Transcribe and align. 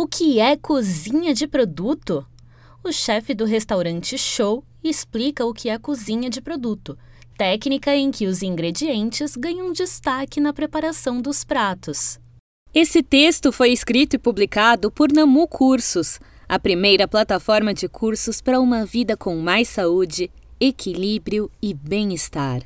O 0.00 0.06
que 0.06 0.38
é 0.38 0.56
cozinha 0.56 1.34
de 1.34 1.48
produto? 1.48 2.24
O 2.84 2.92
chefe 2.92 3.34
do 3.34 3.44
restaurante 3.44 4.16
Show 4.16 4.62
explica 4.80 5.44
o 5.44 5.52
que 5.52 5.68
é 5.68 5.76
cozinha 5.76 6.30
de 6.30 6.40
produto, 6.40 6.96
técnica 7.36 7.96
em 7.96 8.12
que 8.12 8.28
os 8.28 8.40
ingredientes 8.40 9.34
ganham 9.34 9.72
destaque 9.72 10.38
na 10.40 10.52
preparação 10.52 11.20
dos 11.20 11.42
pratos. 11.42 12.20
Esse 12.72 13.02
texto 13.02 13.50
foi 13.50 13.72
escrito 13.72 14.14
e 14.14 14.20
publicado 14.20 14.88
por 14.88 15.10
Namu 15.10 15.48
Cursos, 15.48 16.20
a 16.48 16.60
primeira 16.60 17.08
plataforma 17.08 17.74
de 17.74 17.88
cursos 17.88 18.40
para 18.40 18.60
uma 18.60 18.86
vida 18.86 19.16
com 19.16 19.34
mais 19.38 19.66
saúde, 19.66 20.30
equilíbrio 20.60 21.50
e 21.60 21.74
bem-estar. 21.74 22.62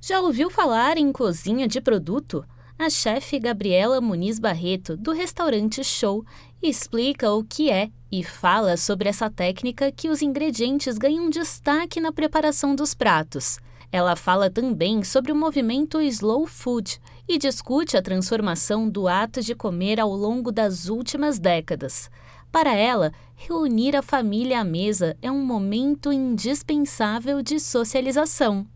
Já 0.00 0.22
ouviu 0.22 0.48
falar 0.48 0.96
em 0.96 1.12
cozinha 1.12 1.68
de 1.68 1.78
produto? 1.78 2.42
A 2.82 2.88
chefe 2.88 3.38
Gabriela 3.38 4.00
Muniz 4.00 4.38
Barreto, 4.38 4.96
do 4.96 5.12
restaurante 5.12 5.84
Show, 5.84 6.24
explica 6.62 7.30
o 7.30 7.44
que 7.44 7.70
é 7.70 7.90
e 8.10 8.24
fala 8.24 8.74
sobre 8.78 9.06
essa 9.06 9.28
técnica 9.28 9.92
que 9.92 10.08
os 10.08 10.22
ingredientes 10.22 10.96
ganham 10.96 11.28
destaque 11.28 12.00
na 12.00 12.10
preparação 12.10 12.74
dos 12.74 12.94
pratos. 12.94 13.58
Ela 13.92 14.16
fala 14.16 14.48
também 14.48 15.04
sobre 15.04 15.30
o 15.30 15.36
movimento 15.36 16.00
Slow 16.00 16.46
Food 16.46 16.98
e 17.28 17.36
discute 17.36 17.98
a 17.98 18.02
transformação 18.02 18.88
do 18.88 19.06
ato 19.06 19.42
de 19.42 19.54
comer 19.54 20.00
ao 20.00 20.14
longo 20.14 20.50
das 20.50 20.88
últimas 20.88 21.38
décadas. 21.38 22.10
Para 22.50 22.74
ela, 22.74 23.12
reunir 23.36 23.94
a 23.94 24.00
família 24.00 24.58
à 24.58 24.64
mesa 24.64 25.18
é 25.20 25.30
um 25.30 25.44
momento 25.44 26.10
indispensável 26.10 27.42
de 27.42 27.60
socialização. 27.60 28.66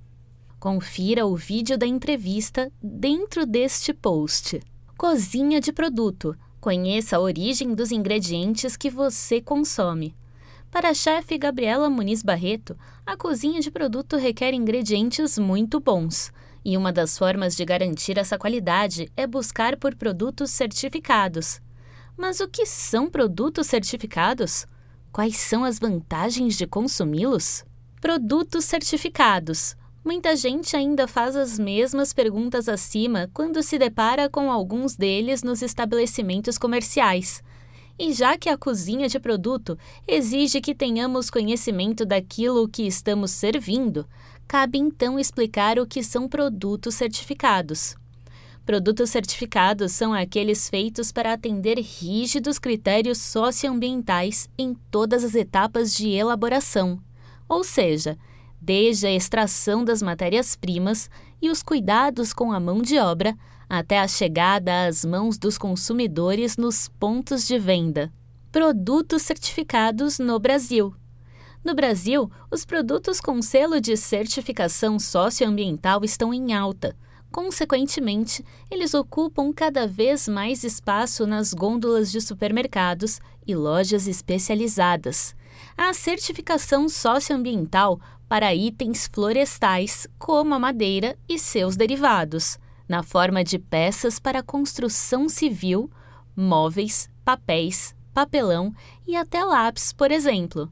Confira 0.65 1.27
o 1.27 1.37
vídeo 1.37 1.77
da 1.77 1.87
entrevista 1.87 2.73
dentro 2.83 3.45
deste 3.45 3.93
post. 3.93 4.63
Cozinha 4.97 5.61
de 5.61 5.71
produto. 5.71 6.35
Conheça 6.59 7.19
a 7.19 7.21
origem 7.21 7.75
dos 7.75 7.93
ingredientes 7.93 8.75
que 8.75 8.89
você 8.89 9.43
consome. 9.43 10.17
Para 10.71 10.89
a 10.89 10.95
chefe 10.95 11.37
Gabriela 11.37 11.91
Muniz 11.91 12.23
Barreto, 12.23 12.75
a 13.05 13.15
cozinha 13.15 13.61
de 13.61 13.71
produto 13.71 14.17
requer 14.17 14.55
ingredientes 14.55 15.39
muito 15.39 15.79
bons. 15.81 16.33
E 16.65 16.79
uma 16.79 16.91
das 16.91 17.19
formas 17.19 17.55
de 17.55 17.63
garantir 17.63 18.17
essa 18.17 18.39
qualidade 18.39 19.13
é 19.15 19.27
buscar 19.27 19.77
por 19.77 19.95
produtos 19.95 20.51
certificados. 20.51 21.61
Mas 22.17 22.41
o 22.41 22.49
que 22.49 22.65
são 22.65 23.11
produtos 23.11 23.67
certificados? 23.67 24.67
Quais 25.13 25.37
são 25.37 25.63
as 25.63 25.79
vantagens 25.79 26.57
de 26.57 26.67
consumi-los? 26.67 27.67
Produtos 28.01 28.65
certificados 28.65 29.77
Muita 30.05 30.37
gente 30.37 30.77
ainda 30.77 31.09
faz 31.09 31.35
as 31.35 31.59
mesmas 31.59 32.13
perguntas 32.13 32.69
acima 32.69 33.31
quando 33.33 33.63
se 33.63 33.79
depara 33.79 34.29
com 34.29 34.53
alguns 34.53 34.95
deles 34.95 35.43
nos 35.43 35.63
estabelecimentos 35.63 36.59
comerciais. 36.59 37.43
E 37.99 38.13
já 38.13 38.37
que 38.37 38.51
a 38.51 38.59
cozinha 38.59 39.09
de 39.09 39.19
produto 39.19 39.79
exige 40.07 40.61
que 40.61 40.75
tenhamos 40.75 41.31
conhecimento 41.31 42.05
daquilo 42.05 42.69
que 42.69 42.87
estamos 42.87 43.31
servindo, 43.31 44.07
cabe 44.47 44.77
então 44.77 45.19
explicar 45.19 45.79
o 45.79 45.87
que 45.87 46.05
são 46.05 46.29
produtos 46.29 46.97
certificados. 46.97 47.97
Produtos 48.67 49.09
certificados 49.09 49.93
são 49.93 50.13
aqueles 50.13 50.69
feitos 50.69 51.13
para 51.13 51.33
atender 51.33 51.79
rígidos 51.79 52.59
critérios 52.59 53.19
socioambientais 53.19 54.51
em 54.59 54.75
todas 54.91 55.25
as 55.25 55.35
etapas 55.35 55.95
de 55.95 56.11
elaboração. 56.11 57.01
Ou 57.49 57.65
seja, 57.65 58.19
desde 58.65 59.07
a 59.07 59.13
extração 59.13 59.85
das 59.85 60.01
matérias-primas 60.01 61.11
e 61.41 61.51
os 61.51 61.63
cuidados 61.63 62.33
com 62.33 62.51
a 62.51 62.59
mão 62.59 62.81
de 62.81 62.99
obra, 62.99 63.37
até 63.69 64.01
a 64.01 64.09
chegada 64.09 64.87
às 64.87 65.05
mãos 65.05 65.37
dos 65.37 65.59
consumidores 65.59 66.57
nos 66.57 66.89
pontos 66.89 67.47
de 67.47 67.59
venda. 67.59 68.11
Produtos 68.51 69.23
certificados 69.23 70.19
no 70.19 70.39
Brasil. 70.39 70.95
No 71.63 71.75
Brasil, 71.75 72.31
os 72.51 72.65
produtos 72.65 73.21
com 73.21 73.43
selo 73.43 73.81
de 73.81 73.97
certificação 73.97 74.99
socioambiental 74.99 76.03
estão 76.03 76.33
em 76.33 76.55
alta. 76.55 76.97
Consequentemente, 77.31 78.45
eles 78.71 78.95
ocupam 78.95 79.53
cada 79.53 79.87
vez 79.87 80.29
mais 80.29 80.63
espaço 80.63 81.27
nas 81.27 81.53
gôndolas 81.53 82.11
de 82.11 82.21
supermercados 82.21 83.21
e 83.47 83.55
lojas 83.55 84.07
especializadas. 84.07 85.35
A 85.77 85.93
certificação 85.93 86.89
socioambiental 86.89 88.01
para 88.29 88.55
itens 88.55 89.09
florestais, 89.13 90.07
como 90.19 90.55
a 90.55 90.59
madeira 90.59 91.17
e 91.29 91.39
seus 91.39 91.77
derivados, 91.77 92.59
na 92.89 93.03
forma 93.03 93.43
de 93.45 93.59
peças 93.59 94.19
para 94.19 94.43
construção 94.43 95.29
civil, 95.29 95.91
móveis, 96.37 97.09
papéis, 97.25 97.95
papelão 98.13 98.75
e 99.07 99.17
até 99.17 99.43
lápis, 99.45 99.93
por 99.93 100.11
exemplo. 100.11 100.71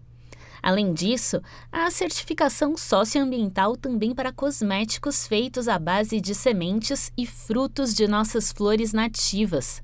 Além 0.63 0.95
disso, 0.95 1.43
há 1.73 1.87
a 1.87 1.91
certificação 1.91 2.77
socioambiental 2.77 3.77
também 3.77 4.15
para 4.15 4.33
cosméticos 4.33 5.27
feitos 5.27 5.67
à 5.67 5.77
base 5.77 6.21
de 6.21 6.37
sementes 6.37 7.11
e 7.19 7.27
frutos 7.27 7.93
de 7.95 8.07
nossas 8.07 8.53
flores 8.53 8.93
nativas. 8.93 9.83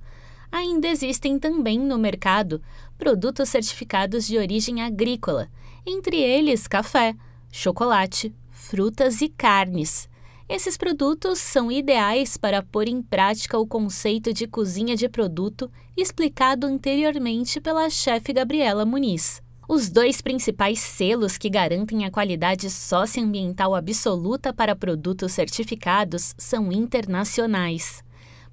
Ainda 0.52 0.86
existem 0.86 1.36
também 1.36 1.80
no 1.80 1.98
mercado 1.98 2.62
produtos 2.96 3.48
certificados 3.48 4.26
de 4.26 4.38
origem 4.38 4.80
agrícola, 4.80 5.48
entre 5.84 6.16
eles 6.16 6.68
café, 6.68 7.16
chocolate, 7.50 8.34
frutas 8.50 9.20
e 9.20 9.28
carnes. 9.28 10.08
Esses 10.48 10.76
produtos 10.76 11.38
são 11.38 11.70
ideais 11.70 12.36
para 12.36 12.62
pôr 12.62 12.88
em 12.88 13.02
prática 13.02 13.58
o 13.58 13.66
conceito 13.66 14.32
de 14.32 14.46
cozinha 14.46 14.96
de 14.96 15.08
produto 15.08 15.70
explicado 15.96 16.66
anteriormente 16.66 17.60
pela 17.60 17.90
chefe 17.90 18.32
Gabriela 18.32 18.86
Muniz. 18.86 19.42
Os 19.68 19.90
dois 19.90 20.22
principais 20.22 20.78
selos 20.78 21.36
que 21.36 21.50
garantem 21.50 22.06
a 22.06 22.10
qualidade 22.10 22.70
socioambiental 22.70 23.74
absoluta 23.74 24.50
para 24.50 24.74
produtos 24.74 25.32
certificados 25.32 26.34
são 26.38 26.72
internacionais. 26.72 28.02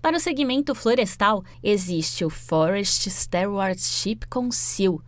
Para 0.01 0.17
o 0.17 0.19
segmento 0.19 0.75
florestal, 0.75 1.41
existe 1.63 2.25
o 2.25 2.29
Forest 2.29 3.09
Stewardship 3.09 4.19
Council, 4.29 5.01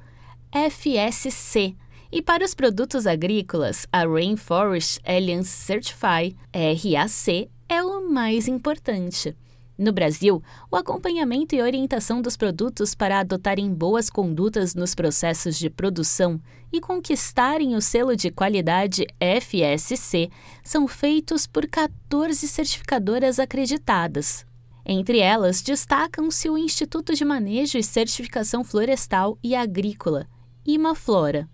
FSC, 0.49 1.75
e 2.11 2.21
para 2.21 2.45
os 2.45 2.53
produtos 2.53 3.05
agrícolas, 3.05 3.85
a 3.91 4.05
Rainforest 4.05 4.99
Alliance 5.05 5.49
Certify, 5.49 6.35
RAC, 6.53 7.49
é 7.67 7.83
o 7.83 8.09
mais 8.09 8.47
importante. 8.47 9.35
No 9.77 9.91
Brasil, 9.91 10.41
o 10.71 10.75
acompanhamento 10.75 11.53
e 11.53 11.61
orientação 11.61 12.19
dos 12.19 12.35
produtos 12.35 12.95
para 12.95 13.19
adotarem 13.19 13.71
boas 13.71 14.09
condutas 14.09 14.73
nos 14.73 14.95
processos 14.95 15.57
de 15.57 15.69
produção 15.69 16.41
e 16.73 16.81
conquistarem 16.81 17.75
o 17.75 17.81
selo 17.81 18.15
de 18.15 18.31
qualidade 18.31 19.05
FSC 19.19 20.31
são 20.63 20.87
feitos 20.87 21.45
por 21.45 21.67
14 21.67 22.47
certificadoras 22.47 23.37
acreditadas. 23.37 24.45
Entre 24.83 25.19
elas, 25.19 25.61
destacam-se 25.61 26.49
o 26.49 26.57
Instituto 26.57 27.13
de 27.13 27.23
Manejo 27.23 27.77
e 27.77 27.83
Certificação 27.83 28.63
Florestal 28.63 29.37
e 29.43 29.53
Agrícola, 29.53 30.25
IMAFlora 30.65 31.47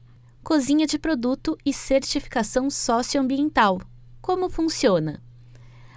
cozinha 0.43 0.85
de 0.85 0.99
produto 0.99 1.57
e 1.65 1.73
certificação 1.73 2.69
socioambiental. 2.69 3.81
Como 4.21 4.49
funciona? 4.49 5.21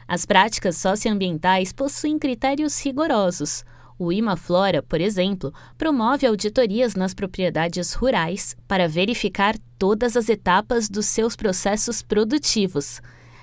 As 0.06 0.24
práticas 0.24 0.76
socioambientais 0.76 1.72
possuem 1.72 2.16
critérios 2.16 2.80
rigorosos. 2.80 3.64
O 3.98 4.12
IMAFlora, 4.12 4.82
por 4.82 5.00
exemplo, 5.00 5.52
promove 5.76 6.26
auditorias 6.26 6.94
nas 6.94 7.12
propriedades 7.12 7.92
rurais 7.92 8.56
para 8.68 8.86
verificar 8.86 9.56
todas 9.76 10.16
as 10.16 10.28
etapas 10.28 10.88
dos 10.88 11.06
seus 11.06 11.34
processos 11.34 12.00
produtivos. 12.00 13.00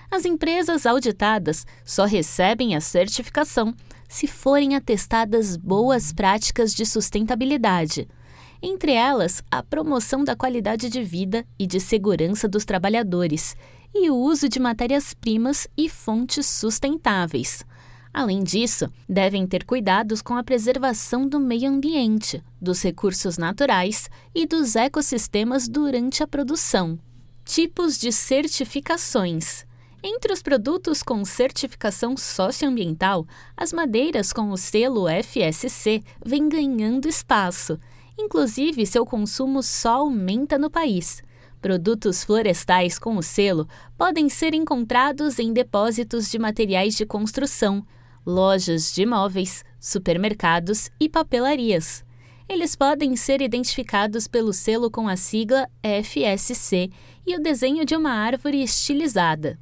As 0.10 0.24
empresas 0.24 0.86
auditadas 0.86 1.66
só 1.84 2.06
recebem 2.06 2.76
a 2.76 2.82
certificação 2.82 3.76
se 4.08 4.26
forem 4.26 4.76
atestadas 4.76 5.58
boas 5.58 6.14
práticas 6.14 6.74
de 6.74 6.86
sustentabilidade 6.86 8.08
entre 8.64 8.94
elas 8.94 9.44
a 9.52 9.62
promoção 9.62 10.24
da 10.24 10.38
qualidade 10.38 10.90
de 10.90 11.04
vida 11.04 11.46
e 11.60 11.68
de 11.68 11.82
segurança 11.82 12.48
dos 12.48 12.64
trabalhadores 12.64 13.58
e 13.94 14.10
o 14.10 14.16
uso 14.16 14.48
de 14.48 14.58
matérias-primas 14.58 15.68
e 15.78 15.90
fontes 15.90 16.46
sustentáveis. 16.48 17.66
Além 18.14 18.42
disso, 18.42 18.90
devem 19.10 19.46
ter 19.46 19.66
cuidados 19.66 20.22
com 20.22 20.38
a 20.38 20.44
preservação 20.44 21.28
do 21.28 21.42
meio 21.42 21.70
ambiente, 21.70 22.42
dos 22.62 22.82
recursos 22.82 23.38
naturais 23.38 24.10
e 24.34 24.48
dos 24.48 24.78
ecossistemas 24.78 25.68
durante 25.68 26.24
a 26.24 26.28
produção. 26.28 26.98
Tipos 27.44 28.00
de 28.00 28.14
certificações. 28.14 29.66
Entre 30.02 30.32
os 30.32 30.42
produtos 30.42 31.04
com 31.04 31.26
certificação 31.26 32.16
socioambiental, 32.16 33.26
as 33.58 33.74
madeiras 33.74 34.32
com 34.32 34.52
o 34.52 34.58
selo 34.58 35.06
FSC 35.08 36.02
vêm 36.26 36.48
ganhando 36.48 37.10
espaço 37.10 37.78
Inclusive, 38.18 38.86
seu 38.86 39.06
consumo 39.06 39.64
só 39.64 40.00
aumenta 40.00 40.58
no 40.58 40.70
país. 40.70 41.22
Produtos 41.62 42.24
florestais 42.24 43.00
com 43.00 43.16
o 43.18 43.24
selo 43.24 43.68
podem 43.98 44.30
ser 44.30 44.54
encontrados 44.54 45.40
em 45.40 45.54
depósitos 45.54 46.30
de 46.30 46.38
materiais 46.38 46.96
de 46.96 47.06
construção, 47.06 47.86
lojas 48.26 48.94
de 48.94 49.06
móveis, 49.06 49.64
supermercados 49.80 50.90
e 51.00 51.08
papelarias. 51.08 52.04
Eles 52.48 52.76
podem 52.76 53.16
ser 53.16 53.42
identificados 53.42 54.28
pelo 54.28 54.52
selo 54.52 54.92
com 54.92 55.08
a 55.08 55.16
sigla 55.16 55.70
FSC 55.82 56.90
e 57.26 57.36
o 57.36 57.42
desenho 57.42 57.86
de 57.86 57.96
uma 57.96 58.12
árvore 58.12 58.62
estilizada. 58.62 59.58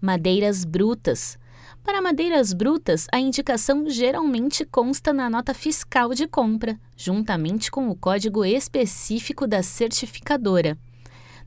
Madeiras 0.00 0.64
brutas. 0.64 1.36
Para 1.82 2.00
madeiras 2.00 2.52
brutas, 2.52 3.06
a 3.12 3.18
indicação 3.18 3.88
geralmente 3.88 4.64
consta 4.64 5.12
na 5.12 5.28
nota 5.28 5.52
fiscal 5.52 6.14
de 6.14 6.26
compra, 6.26 6.78
juntamente 6.96 7.70
com 7.70 7.88
o 7.88 7.94
código 7.94 8.44
específico 8.44 9.46
da 9.46 9.62
certificadora. 9.62 10.78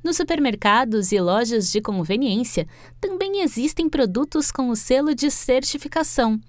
Nos 0.04 0.18
supermercados 0.18 1.12
e 1.12 1.19
lojas 1.19 1.72
de 1.72 1.81
conveniência 1.81 2.68
também 3.02 3.42
existem 3.42 3.90
produtos 3.90 4.52
com 4.52 4.69
o 4.69 4.75
selo 4.75 5.16
de 5.16 5.31
certificação. 5.31 6.40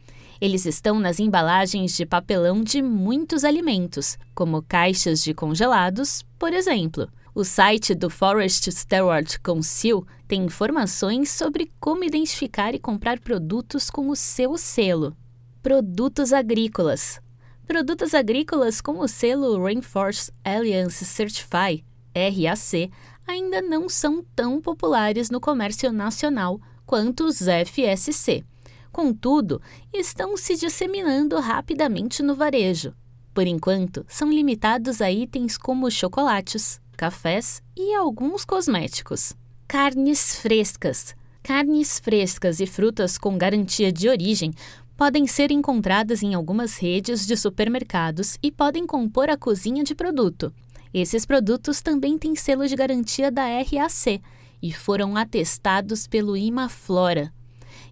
Eles 0.40 0.66
estão 0.66 1.00
nas 1.00 1.18
embalagens 1.18 1.96
de 1.96 2.06
papelão 2.06 2.62
de 2.62 2.80
muitos 2.80 3.42
alimentos, 3.42 4.16
como 4.34 4.62
caixas 4.62 5.22
de 5.22 5.34
congelados, 5.34 6.24
por 6.38 6.52
exemplo. 6.52 7.08
O 7.34 7.44
site 7.44 7.94
do 7.94 8.08
Forest 8.08 8.70
Steward 8.72 9.38
Council 9.40 10.06
tem 10.26 10.44
informações 10.44 11.30
sobre 11.30 11.70
como 11.78 12.04
identificar 12.04 12.74
e 12.74 12.78
comprar 12.78 13.20
produtos 13.20 13.90
com 13.90 14.08
o 14.08 14.16
seu 14.16 14.56
selo. 14.56 15.16
Produtos 15.62 16.32
agrícolas. 16.32 17.20
Produtos 17.66 18.14
agrícolas 18.14 18.80
com 18.80 18.98
o 18.98 19.06
selo 19.06 19.62
Rainforest 19.62 20.30
Alliance 20.42 21.04
Certify, 21.04 21.84
RAC, 22.14 22.90
ainda 23.26 23.60
não 23.60 23.88
são 23.88 24.24
tão 24.34 24.60
populares 24.60 25.28
no 25.28 25.38
comércio 25.38 25.92
nacional 25.92 26.58
quanto 26.86 27.24
os 27.24 27.40
FSC. 27.40 28.42
Contudo, 28.90 29.60
estão 29.92 30.36
se 30.36 30.56
disseminando 30.56 31.38
rapidamente 31.38 32.22
no 32.22 32.34
varejo. 32.34 32.94
Por 33.34 33.46
enquanto, 33.46 34.04
são 34.08 34.32
limitados 34.32 35.02
a 35.02 35.12
itens 35.12 35.58
como 35.58 35.90
chocolates, 35.90 36.80
cafés 36.98 37.62
e 37.76 37.94
alguns 37.94 38.44
cosméticos. 38.44 39.32
Carnes 39.68 40.34
frescas. 40.34 41.14
Carnes 41.44 42.00
frescas 42.00 42.58
e 42.58 42.66
frutas 42.66 43.16
com 43.16 43.38
garantia 43.38 43.92
de 43.92 44.08
origem 44.08 44.52
podem 44.96 45.24
ser 45.24 45.52
encontradas 45.52 46.24
em 46.24 46.34
algumas 46.34 46.76
redes 46.76 47.24
de 47.24 47.36
supermercados 47.36 48.36
e 48.42 48.50
podem 48.50 48.84
compor 48.84 49.30
a 49.30 49.36
cozinha 49.36 49.84
de 49.84 49.94
produto. 49.94 50.52
Esses 50.92 51.24
produtos 51.24 51.80
também 51.80 52.18
têm 52.18 52.34
selo 52.34 52.66
de 52.66 52.74
garantia 52.74 53.30
da 53.30 53.44
RAC 53.44 54.20
e 54.60 54.72
foram 54.72 55.16
atestados 55.16 56.08
pelo 56.08 56.36
Imaflora, 56.36 57.32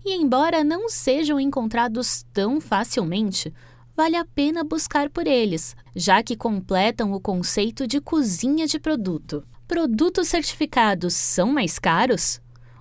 e 0.05 0.17
embora 0.17 0.65
não 0.65 0.89
sejam 0.89 1.39
encontrados 1.39 2.25
tão 2.33 2.61
facilmente, 2.61 3.55
vale 3.97 4.17
a 4.17 4.25
pena 4.25 4.63
buscar 4.63 5.09
por 5.09 5.27
eles, 5.27 5.75
já 5.95 6.23
que 6.23 6.37
completam 6.37 7.13
o 7.13 7.21
conceito 7.21 7.87
de 7.87 8.01
cozinha 8.01 8.67
de 8.67 8.79
produto. 8.79 9.43
Produtos 9.67 10.29
certificados 10.29 11.15
são 11.15 11.53
mais 11.53 11.79
caros? 11.79 12.41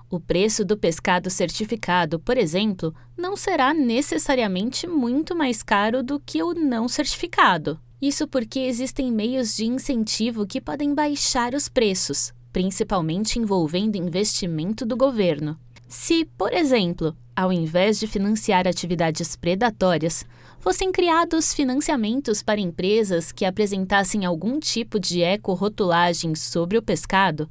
O 0.10 0.20
preço 0.20 0.64
do 0.64 0.78
pescado 0.78 1.30
certificado, 1.30 2.20
por 2.20 2.38
exemplo, 2.38 2.94
não 3.18 3.36
será 3.36 3.74
necessariamente 3.74 4.86
muito 4.86 5.36
mais 5.36 5.64
caro 5.64 6.04
do 6.04 6.20
que 6.20 6.44
o 6.44 6.54
não 6.54 6.88
certificado. 6.88 7.80
Isso 8.02 8.28
porque 8.28 8.60
existem 8.60 9.12
meios 9.12 9.56
de 9.56 9.66
incentivo 9.66 10.46
que 10.46 10.62
podem 10.62 10.94
baixar 10.94 11.56
os 11.56 11.68
preços, 11.68 12.34
principalmente 12.52 13.40
envolvendo 13.40 13.96
investimento 13.96 14.86
do 14.86 14.96
governo. 14.96 15.58
Se, 15.88 16.26
por 16.38 16.54
exemplo, 16.54 17.16
ao 17.36 17.52
invés 17.52 18.00
de 18.00 18.08
financiar 18.08 18.68
atividades 18.68 19.36
predatórias, 19.36 20.26
fossem 20.66 20.92
criados 20.92 21.54
financiamentos 21.54 22.42
para 22.42 22.60
empresas 22.60 23.32
que 23.32 23.46
apresentassem 23.46 24.26
algum 24.26 24.60
tipo 24.60 25.00
de 25.00 25.22
eco-rotulagem 25.22 26.34
sobre 26.34 26.76
o 26.76 26.82
pescado, 26.82 27.48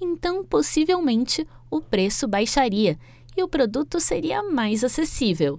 então 0.00 0.44
possivelmente 0.44 1.44
o 1.68 1.80
preço 1.80 2.28
baixaria 2.28 2.96
e 3.36 3.42
o 3.42 3.48
produto 3.48 3.98
seria 3.98 4.44
mais 4.44 4.84
acessível. 4.84 5.58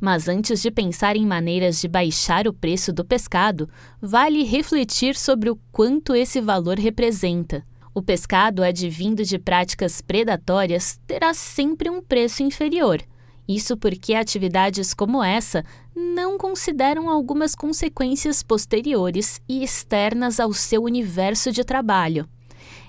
Mas 0.00 0.28
antes 0.28 0.62
de 0.62 0.70
pensar 0.70 1.16
em 1.16 1.26
maneiras 1.26 1.80
de 1.80 1.88
baixar 1.88 2.46
o 2.46 2.52
preço 2.52 2.92
do 2.92 3.04
pescado, 3.04 3.68
vale 4.00 4.44
refletir 4.44 5.16
sobre 5.16 5.50
o 5.50 5.58
quanto 5.72 6.14
esse 6.14 6.40
valor 6.40 6.78
representa. 6.78 7.66
O 7.92 8.00
pescado 8.00 8.62
advindo 8.62 9.24
de 9.24 9.40
práticas 9.40 10.00
predatórias 10.00 11.00
terá 11.04 11.34
sempre 11.34 11.90
um 11.90 12.00
preço 12.00 12.44
inferior. 12.44 13.02
Isso 13.46 13.76
porque 13.76 14.14
atividades 14.14 14.94
como 14.94 15.22
essa 15.22 15.64
não 15.94 16.38
consideram 16.38 17.10
algumas 17.10 17.54
consequências 17.54 18.42
posteriores 18.42 19.40
e 19.48 19.62
externas 19.62 20.40
ao 20.40 20.52
seu 20.52 20.82
universo 20.82 21.52
de 21.52 21.62
trabalho. 21.62 22.28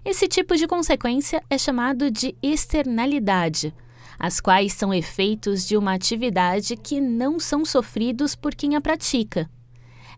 Esse 0.04 0.28
tipo 0.28 0.56
de 0.56 0.68
consequência 0.68 1.44
é 1.50 1.58
chamado 1.58 2.10
de 2.10 2.36
externalidade, 2.42 3.74
as 4.18 4.40
quais 4.40 4.74
são 4.74 4.94
efeitos 4.94 5.68
de 5.68 5.76
uma 5.76 5.94
atividade 5.94 6.78
que 6.78 7.02
não 7.02 7.40
são 7.40 7.66
sofridos 7.66 8.36
por 8.36 8.56
quem 8.56 8.76
a 8.76 8.82
pratica. 8.82 9.50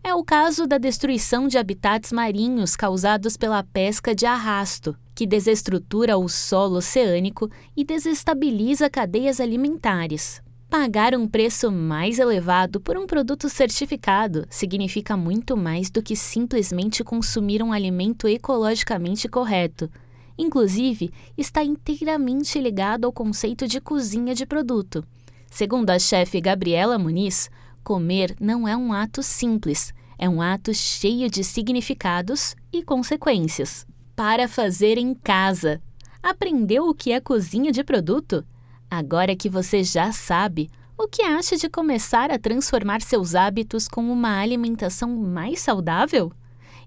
É 0.02 0.14
o 0.14 0.22
caso 0.22 0.66
da 0.66 0.78
destruição 0.78 1.48
de 1.48 1.58
habitats 1.58 2.12
marinhos 2.12 2.76
causados 2.76 3.36
pela 3.36 3.62
pesca 3.62 4.14
de 4.14 4.26
arrasto, 4.26 4.96
que 5.14 5.26
desestrutura 5.26 6.16
o 6.16 6.28
solo 6.28 6.76
oceânico 6.76 7.50
e 7.76 7.84
desestabiliza 7.84 8.88
cadeias 8.88 9.40
alimentares. 9.40 10.40
Pagar 10.70 11.14
um 11.14 11.26
preço 11.26 11.72
mais 11.72 12.18
elevado 12.18 12.78
por 12.78 12.96
um 12.96 13.06
produto 13.06 13.48
certificado 13.48 14.46
significa 14.50 15.16
muito 15.16 15.56
mais 15.56 15.90
do 15.90 16.02
que 16.02 16.14
simplesmente 16.14 17.02
consumir 17.02 17.62
um 17.62 17.72
alimento 17.72 18.28
ecologicamente 18.28 19.28
correto. 19.28 19.90
Inclusive, 20.36 21.10
está 21.36 21.64
inteiramente 21.64 22.60
ligado 22.60 23.06
ao 23.06 23.12
conceito 23.12 23.66
de 23.66 23.80
cozinha 23.80 24.34
de 24.34 24.44
produto. 24.44 25.02
Segundo 25.50 25.88
a 25.90 25.98
chefe 25.98 26.40
Gabriela 26.40 26.98
Muniz, 26.98 27.50
Comer 27.82 28.36
não 28.40 28.66
é 28.66 28.76
um 28.76 28.92
ato 28.92 29.22
simples, 29.22 29.92
é 30.18 30.28
um 30.28 30.42
ato 30.42 30.74
cheio 30.74 31.30
de 31.30 31.44
significados 31.44 32.54
e 32.72 32.82
consequências. 32.82 33.86
Para 34.16 34.48
fazer 34.48 34.98
em 34.98 35.14
casa. 35.14 35.80
Aprendeu 36.22 36.88
o 36.88 36.94
que 36.94 37.12
é 37.12 37.20
cozinha 37.20 37.70
de 37.70 37.84
produto? 37.84 38.44
Agora 38.90 39.36
que 39.36 39.48
você 39.48 39.84
já 39.84 40.12
sabe, 40.12 40.68
o 40.96 41.06
que 41.06 41.22
acha 41.22 41.56
de 41.56 41.68
começar 41.68 42.30
a 42.30 42.38
transformar 42.38 43.00
seus 43.00 43.34
hábitos 43.34 43.86
com 43.86 44.10
uma 44.10 44.40
alimentação 44.40 45.16
mais 45.16 45.60
saudável? 45.60 46.32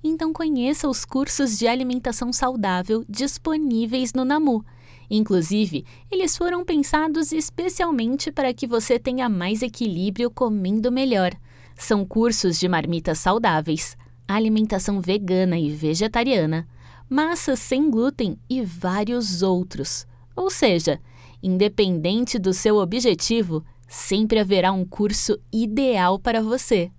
Então 0.04 0.34
conheça 0.34 0.90
os 0.90 1.06
cursos 1.06 1.58
de 1.58 1.68
alimentação 1.68 2.34
saudável 2.34 3.06
disponíveis 3.08 4.14
no 4.14 4.26
Namu 4.26 4.66
Inclusive, 5.14 5.84
eles 6.10 6.38
foram 6.38 6.64
pensados 6.64 7.34
especialmente 7.34 8.32
para 8.32 8.54
que 8.54 8.66
você 8.66 8.98
tenha 8.98 9.28
mais 9.28 9.62
equilíbrio 9.62 10.32
comendo 10.32 10.90
melhor. 10.90 11.34
São 11.76 12.06
cursos 12.06 12.58
de 12.58 12.70
marmitas 12.70 13.20
saudáveis, 13.20 13.98
alimentação 14.26 15.02
vegana 15.02 15.60
e 15.60 15.70
vegetariana, 15.70 16.66
massas 17.10 17.60
sem 17.60 17.92
glúten 17.92 18.40
e 18.50 18.64
vários 18.64 19.44
outros. 19.44 20.08
Ou 20.34 20.50
seja, 20.50 20.98
independente 21.44 22.40
do 22.40 22.54
seu 22.54 22.78
objetivo, 22.78 23.66
sempre 23.90 24.40
haverá 24.40 24.72
um 24.72 24.86
curso 24.86 25.38
ideal 25.52 26.20
para 26.20 26.42
você. 26.42 26.90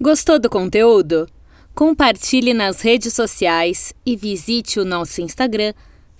Gostou 0.00 0.38
do 0.38 0.48
conteúdo? 0.48 1.26
Compartilhe 1.74 2.54
nas 2.54 2.82
redes 2.82 3.14
sociais 3.14 3.92
e 4.06 4.14
visite 4.14 4.78
o 4.78 4.84
nosso 4.84 5.20
Instagram 5.20 5.74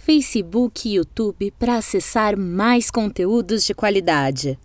Facebook 0.05 0.89
e 0.89 0.95
YouTube 0.95 1.53
para 1.61 1.77
acessar 1.77 2.37
mais 2.37 2.91
conteúdos 2.91 3.65
de 3.65 3.73
qualidade. 3.73 4.59